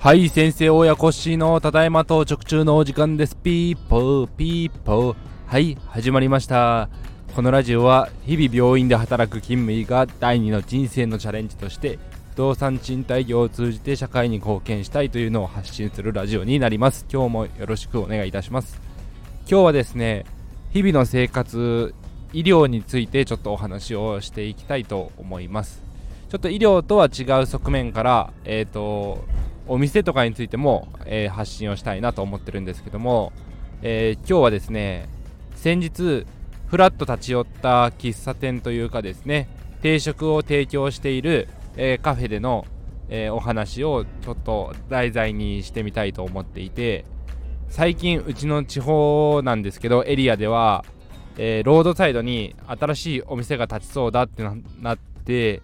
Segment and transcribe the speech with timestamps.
[0.00, 3.36] はい先生親コッシーのただいま到着中のお時間です。
[3.36, 5.16] ピーポーピーポー。
[5.46, 6.88] はい始まりました。
[7.36, 12.00] このラジオは日々病院で働く勤務医が第二の人生のチャレンジとして
[12.32, 17.06] 不動産賃貸業を通じて社会に貢献したいというのを発信するラジオになります。
[17.08, 18.80] 今日もよろしくお願いいたします。
[19.48, 20.24] 今日はですね
[20.72, 21.94] 日々の生活
[22.34, 25.82] 医療についてちょっとお話をしていきたいと思います。
[26.28, 29.24] ちょっと医療とは違う側面からえっ、ー、と
[29.68, 33.32] お店とかについても、えー、発信をしたいなと思ってるんですけども、
[33.82, 35.08] えー、今日はですね
[35.54, 36.26] 先日
[36.66, 39.48] ふらっと立ち寄った喫茶店というかですね
[39.80, 42.66] 定食を提供している、えー、カフェでの、
[43.10, 47.04] えお話をちょっと題材にしてみたいと思っていて
[47.68, 50.84] 最近うちの地方なんですけどエリアでは、
[51.36, 54.42] えロードサイドに新しいお店が立ちそうだって
[54.80, 55.62] なって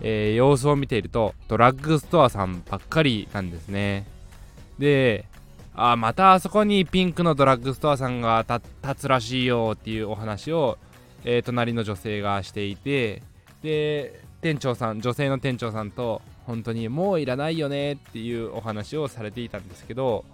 [0.00, 4.06] えー、様子を見ているとドラッグストアさんばっかりなんですね。
[4.78, 5.24] で
[5.74, 8.44] あまたあそこにピンクのドラッグストアさんが
[8.82, 10.78] 立つらしいよっていうお話を、
[11.24, 13.22] えー、隣の女性がしていて
[13.62, 20.24] で店長さん女性の店長さんと本当にもういらないよねっていうお話をされていたんですけど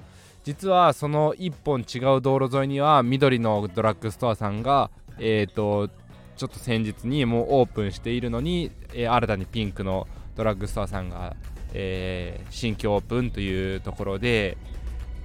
[0.45, 5.89] 実はその1本違う道路沿いには緑のドラッグストアさんがえっ、ー、と
[6.37, 11.37] ちょっと先日にもうオープンしているのに、えー、新たにピンクのドラッグストアさんが、
[11.75, 14.57] えー、新規オープンというところで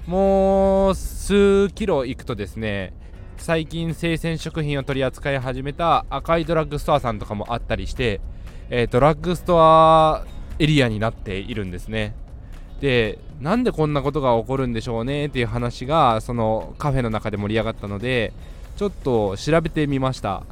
[0.06, 2.94] もう数キロ行くとですね
[3.38, 8.20] 最近生鮮食品を取り扱い始めた赤いドラッグストアさんとかもあったりして、
[8.70, 10.26] えー、ドラッグストア
[10.60, 12.16] エリアになっているんですね。
[12.82, 18.34] でなんでこんなことが起こるんでしょうねっていう話がそのカフェの中で盛り上がったので
[18.76, 20.44] ちょっと調べてみました。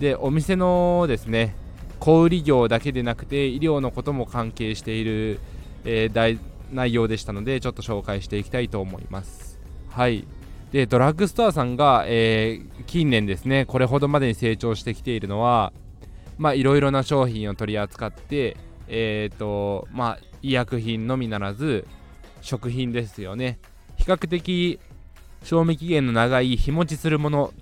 [0.00, 1.54] でお店のですね
[2.00, 5.40] 小売業だけでなくて医療のことも関係している、
[5.84, 6.38] えー、
[6.72, 9.58] 内容でしたのでちょっと紹介していきたいと思います。
[9.90, 10.26] はい。
[10.72, 15.72] でドラッグストアさんが、えー、近年ですねこれほどまでに成長してきているのは
[16.36, 18.56] まあいろいろな商品を取り扱って
[18.88, 21.86] えっ、ー、とまあ医薬品のみならず
[22.40, 23.58] 食品ですよね。
[23.96, 24.80] 比較的
[25.42, 27.52] 賞味期限の長い日持ちするもの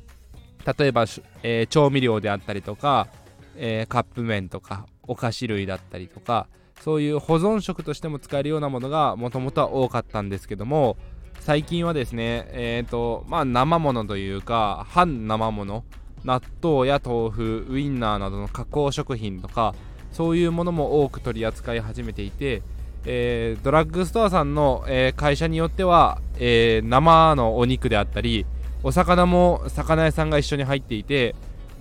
[0.79, 1.07] 例えば、
[1.43, 3.09] えー、調味料であったりとか、
[3.57, 6.47] えー、カップ麺とかお菓子類だったりとか
[6.81, 10.97] そういう保存食としても使えるようなものがもともとは多かったんですけども
[11.41, 15.85] 最近はですねえっ、ー、とまあ生ものというか半生もの
[16.25, 19.75] 納豆や豆腐ウインナーなどの加工食品とか
[20.13, 22.63] そういうものも多く取り扱い始めていて、
[23.05, 28.47] えー、ドラッグストアさんの、えー、会社によっては、えー、生のお肉であったり
[28.83, 31.35] お魚も魚屋さんが一緒に入っていて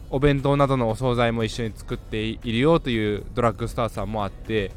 [0.09, 4.71] お弁当などのお惣菜も一緒に作っているよというドラッグストアさんもあって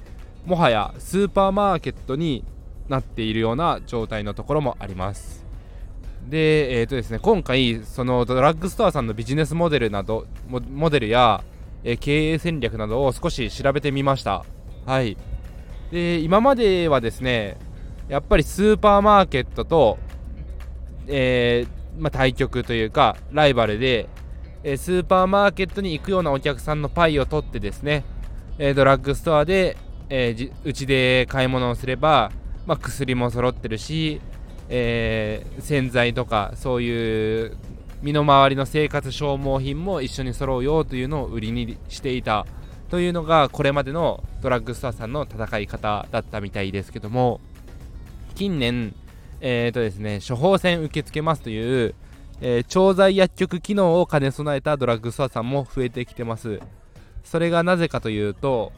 [0.47, 2.45] もはやスーパーマーケットに
[2.89, 5.45] なっているような状態のところもあります。
[6.29, 11.43] で,、えーとですね、今回そのドラッグストアさんのビジネスモデルなどモデルや、
[11.85, 14.45] え、経営戦略などを少し調べてみました。
[14.87, 15.17] はい。
[15.91, 17.57] で今まではですね
[18.09, 19.99] やっぱりスーパーマーケットと、
[21.07, 24.09] えーまあ、対局というかライバルで、
[24.63, 28.05] え、スーパーマーケットに行くようなお客さんのパイを取ってですね、
[28.59, 29.77] え、ドラッグストアで、
[30.11, 32.33] えー、うちで買い物をすれば、
[32.67, 34.21] まあ、薬も揃ってるし、
[34.69, 37.57] え洗剤とかそういう
[38.05, 42.47] 身の回りの生活消耗品も一緒に揃うよというのを売りにしていた
[42.91, 47.41] というのがこれまでのドラッグストアさんの戦い方だったみたいですけども
[48.37, 48.95] 近年
[49.47, 51.95] えーとですね、処方箋受け付けますという、
[52.41, 56.61] えー、調剤薬局機能を兼ね備えたドラッグストアさんも増えてきてます。
[57.25, 58.73] それがなぜかというと、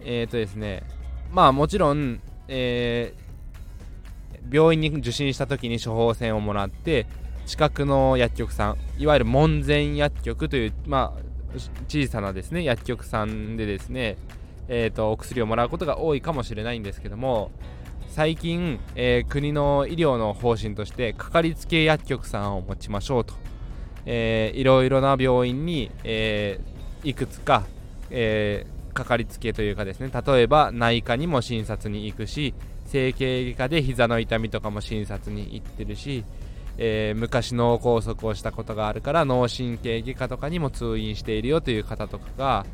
[0.00, 0.82] えーとですね、
[1.30, 7.06] まあもちろん、えー、病院に受診した時に処方箋をもらって、
[7.48, 14.18] 近くの薬局さん、いわゆる門前薬局という、まあ、小さなですね、薬局さんでですね、
[14.68, 17.50] えーと、お薬をもらうことが多いかもしれないんですけども、
[18.10, 23.32] 最近、えー、国の医療の方針としてかかりつけ薬局さんを持ちましょうと、
[24.04, 27.64] えー、いろいろな病院に、えー、いくつか、
[28.10, 32.54] えー、かかりつけというかですね例えば内科にも診察に行くし
[32.86, 36.24] 整形外科で膝の痛みとかも診察に行ってるし、
[36.78, 42.66] えー、昔脳梗塞をしたことがあるから脳神経外科とかにも通院しているよという方とかが、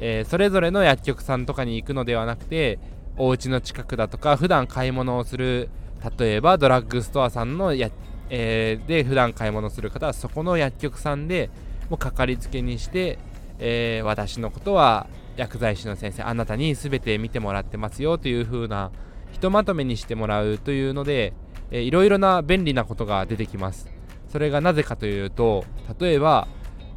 [0.00, 2.80] えー、それぞれの薬局さんとかに行くのではなくて
[3.16, 5.70] お家の近くだとか普段買い物をする
[6.18, 7.90] 例えばドラッグストアさんのや、
[8.30, 11.48] えー、で普段買い物する方はそこの薬局さんで
[11.88, 13.18] もうかかりつけにして、
[13.60, 15.06] えー、私のことは
[15.36, 18.90] 薬剤師の先生あなたに全て見てもらってますよという風な
[19.30, 21.32] ひとまとめにしてもらうというので、
[21.72, 23.88] えー、いろいろな便利なことが出てきます。
[24.28, 25.64] それがなぜかというと
[26.00, 26.46] 例えば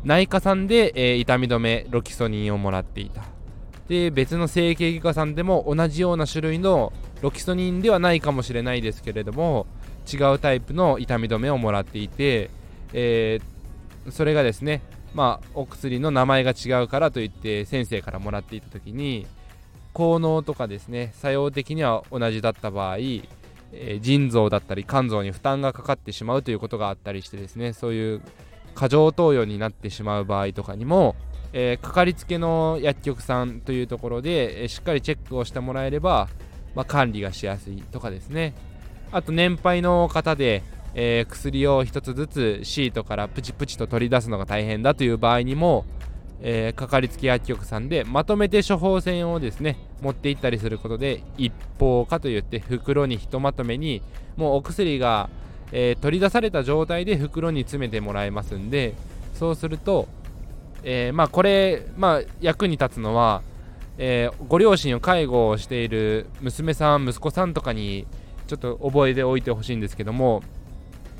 [0.04, 3.24] 内科さんで、えー、痛み止めロキソニンをもらっていた。
[3.88, 6.92] で別の整形外科さんでも同じような種類の
[7.22, 9.68] ロキソニンではないかもしれないですけれども
[10.12, 12.50] 違うタイプの痛み止めをもらっていて、
[12.94, 14.81] えー、それがですね
[15.13, 19.27] まあお薬の名前が違うからといって先生からもらっていた時に
[19.94, 22.98] 効能とかですね作用的には同じだった場合、
[23.75, 28.22] え、腎臓だったり肝臓に負担がかかってしまうということがあったりしてですねそういう
[28.74, 31.16] 過剰投与になってしまう場合とかにも、
[31.54, 36.27] えー、かかりつけの薬局さんというところで、えー、しっかりチェックをしてもらえれば、
[36.75, 38.54] まあ、管理がしやすいとかですね。
[39.12, 40.62] あと年配の方で、
[40.94, 45.86] えー、薬を1つずつシートからプチプチと取り出すのが大変だという場合にも、
[46.42, 54.02] えー、かかりつけ薬局さんでまとめて処方箋をですね持って行ったりすることで一方化といって袋にひとまとめに
[54.38, 55.30] もうお薬が、
[55.72, 58.94] えー、取り出された状態で袋に詰めてもらえますんで
[59.34, 60.08] そうすると、
[60.84, 63.42] えー、まあこれ、まあ、役に立つのは、
[63.98, 68.08] えご両親を介護をしている娘さん息子さんとかに
[68.48, 70.44] ちょっと覚えておいてほしいんですけども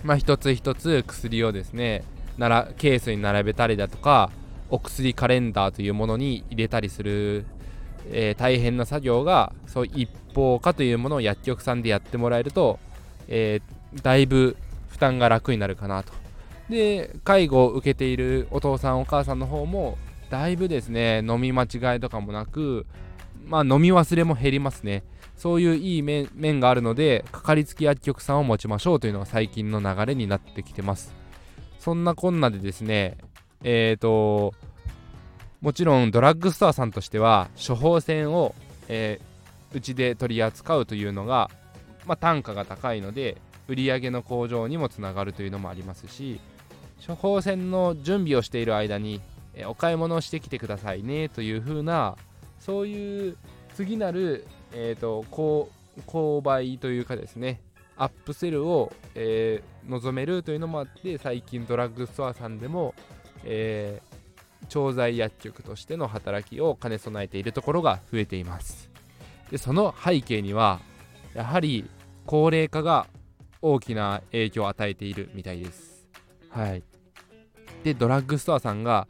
[0.04, 2.04] まあ一つ一つ薬をですね
[2.38, 4.30] ならケースに並べたりだとか
[4.76, 7.46] お薬カレンダーというものに入れたりする、
[8.12, 12.80] えー、大変な作業がそう一方化というものを薬局さんでやってもらえると、
[13.28, 14.58] えー、だいぶ
[14.90, 16.14] 負担が楽になるかなと。
[16.70, 19.98] で介護を受けているお父さんお母さんの方も
[20.30, 22.88] だいぶですね飲み間違いとかもなく
[23.46, 25.04] まあ飲み忘れも減りますね。
[25.38, 31.14] そういういい面があるのでかかりつけ薬局さんを持ちましょうというのが最近の流れになってきてます。
[31.80, 33.18] そんなこんなでですね
[33.66, 34.54] えっ、ー、と
[35.62, 38.54] もちろんドラッグストアさんとしては処方箋を、
[38.88, 41.50] えー、うちで取り扱うというのが、
[42.06, 46.40] まあ、単価が高いので売り上げの向上にもつながるというのもありますし
[47.06, 49.22] 処方箋の準備をしている間に、
[49.56, 52.16] えー、お買い物をしてきてくださいねというふうな
[52.60, 53.38] そういう
[53.74, 54.46] 次なる
[54.78, 57.62] えーと、購買というかですね
[57.98, 62.94] アップセルを、えー、望めるというのもあって最近ドラッグストアさんでも、
[63.44, 68.90] えー、調剤薬局としての働きを兼ね備えているところが増えています。
[69.52, 70.80] でその背景には
[71.34, 71.90] やはり
[72.26, 73.08] 高齢化が
[73.62, 76.08] 大きな影響を与えているみたいです。
[76.50, 76.84] はい。
[77.84, 79.08] でドラッグストアさんが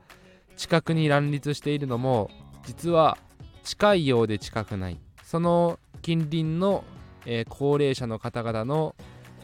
[0.57, 2.30] 近くに乱立しているのも
[2.66, 3.18] 実は
[3.63, 5.00] 近いようで近くない。
[5.24, 6.83] その近隣の、
[7.25, 8.95] えー、高齢者の方々の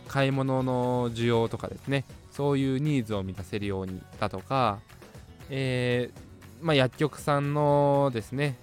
[0.07, 2.06] 買い物の需要とかですね。
[2.31, 4.80] そういうニーズを満たせるようにだとか、
[5.50, 8.57] えー、まあ、薬局さんのですね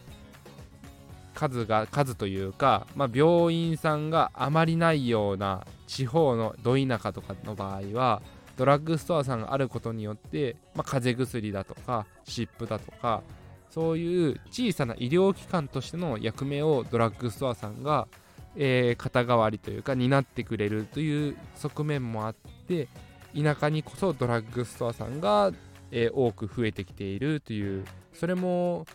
[1.34, 8.22] 数が数というか、まあ、病院さんがあまりないような地方のど田舎とかの場合は
[8.56, 13.22] ドラッグストアさんがあることによって、まあ、風邪薬だとか湿布だとか
[13.70, 18.08] そういう小さな医療機関としての役目をドラッグストアさんが、
[18.56, 22.34] えー、肩代わりというか担ってくれるという側面もあっ
[22.66, 22.88] て
[23.36, 25.52] 田舎にこそドラッグストアさんが、
[25.90, 28.86] えー、多く増えてきているというそれも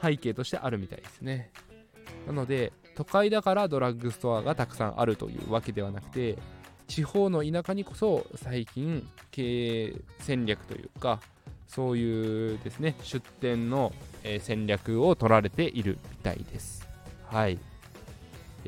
[0.00, 1.50] 背景としてあるみたいですね。
[2.26, 6.36] なので都会だからドラッグストアがたくさんあるというわけではなくて
[6.88, 11.20] 地方の田舎にこそ最近経営戦略というか
[11.66, 13.92] そういうですね出店の、
[14.24, 16.86] え、戦略を取られているみたいです。
[17.24, 17.54] はい。
[17.54, 17.58] い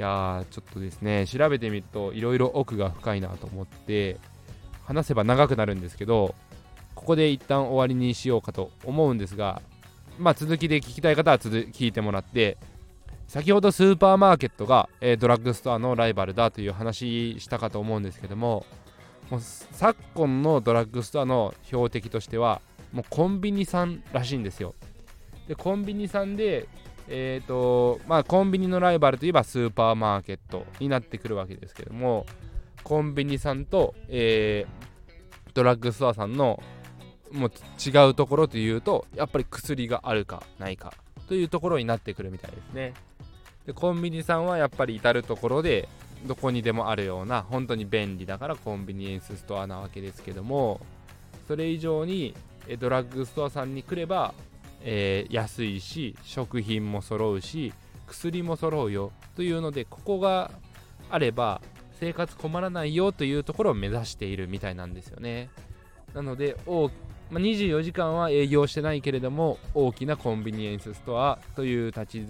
[0.01, 4.19] やーちょっとですね調べてみるといろいろ奥が深いなと思って
[4.85, 6.35] 話せば長くなるんですけど
[6.95, 9.61] ここで一旦終わりにしようかと思うんですが
[10.19, 12.57] まあ続きで聞きたい方は続聞いてもらって
[13.27, 18.65] 先ほどスーパーマーケットが、えー、ドラッグストアのライバルだという話したかと思うんですけども
[19.31, 22.61] もう昨今のドラッグストアの標的としては
[22.93, 24.75] もうコンビニさんらしいんですよ。
[25.49, 26.69] でコンビニさんで
[27.09, 32.27] えっ、ー、とまあコンビニのライバルといえばスーパーマーケットになってくるわけですけども
[32.85, 36.63] コンビニさんと、えー、ドラッグストアさんの
[37.33, 37.51] もう
[37.85, 40.93] 違うところというとやっぱり薬があるかないか
[41.27, 42.95] というところになってくるみたいですね。
[43.67, 45.89] でコンビニさんはやっぱり至るところで
[46.27, 50.81] どこにでもあるような本当に便利だからコンビニエンスストアなわけですけども
[51.49, 52.35] それ以上に
[52.79, 54.35] ドラッグストアさんに来れば、
[54.83, 57.73] えー、安いし食品も揃うし
[58.07, 60.51] 薬も揃うよというのでここが
[61.11, 61.61] あれば
[62.01, 65.51] 生活困らないよというところを目指しているみたいなんですよね。
[66.15, 66.57] なので
[67.31, 72.27] まあ、24時間は営業してないけれども大きなコンビニエンスストアという立ち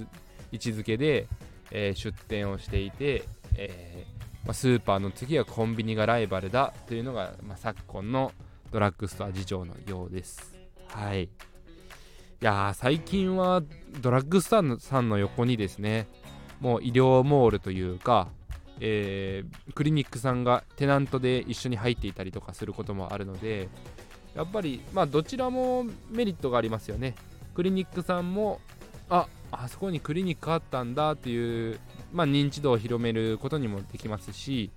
[0.52, 1.26] 位置づけで、
[1.71, 3.25] えー、出店をしていて、
[3.56, 8.33] えー、まあ、スーパーの次はコンビニがライバルだというのが、まあ、昨今の
[8.71, 10.59] ドラッグストア事情のようです。
[10.88, 11.25] はい。
[11.25, 11.28] い
[12.40, 13.62] や最近は
[14.00, 16.06] ドラッグストアさんの横にですね
[16.61, 18.28] もう医療モールというか
[18.81, 23.69] えー、クリニックさんがテナントで一緒に入っていたりとかすることもあるので
[24.35, 27.14] やっぱりまあどちらもメリットがありますよね。
[27.54, 28.61] クリニックさんも
[29.09, 31.78] ああそこにクリニックあったんだっていう、
[32.12, 34.71] まあ、認知度を広めることにもできますし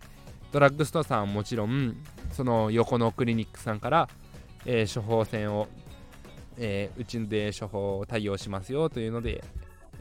[0.51, 1.98] ドラッグストアさんはもちろん
[2.32, 4.10] その横のクリニックさんから、
[4.66, 5.68] えー、処方箋を、
[6.58, 9.44] えー、うちで処方を対応しますよというので、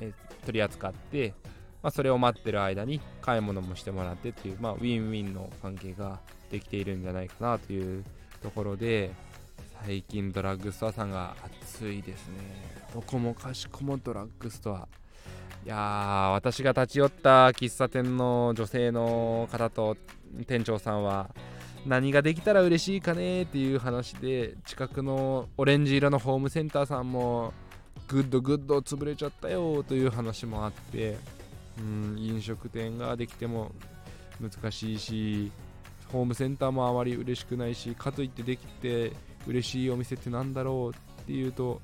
[0.00, 1.32] えー、取り扱って
[1.82, 8.04] まあ、それを待ってる間に買い物もしてもらってっていう、まあ、ウィンウィンの関係ができているんじゃないかなという
[8.42, 9.10] ところで
[9.84, 12.34] 最近ドラッグストアさんが熱いですね。
[12.94, 14.88] どこもかしこもドラッグストア。
[15.64, 19.96] いやー私が立ち寄った喫茶店の女性の方と
[20.46, 21.30] 店長さんは
[21.84, 27.52] 何ができたら嬉しいかねっていう話で近くのオレンジ色のホームセンターさんも
[28.08, 31.16] グッドグッド潰れちゃったよという話もあって
[31.78, 33.72] うん飲食店ができても
[34.40, 35.52] 難しいし
[36.12, 39.12] ホームセンターもあまり嬉しくないしかといってできて
[39.46, 41.80] 嬉しいお店ってなんだろうっていうと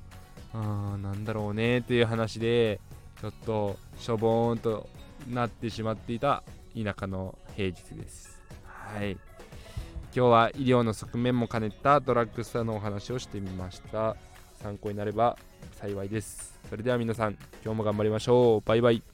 [0.53, 2.79] あなんだろうねっていう話で
[3.19, 4.87] ちょっとしょぼーんと
[5.29, 6.43] なってしまっていた
[6.75, 8.41] 田舎の平日です。
[8.63, 9.11] はい。
[9.11, 14.15] 今日は医療の側面も兼ねたドラッグストアのお話をしてみました。
[14.61, 15.37] 参考になれば
[15.75, 16.59] 幸いです。
[16.69, 18.67] それでは皆さん今日も頑張りましょう。
[18.67, 19.12] バイバイ。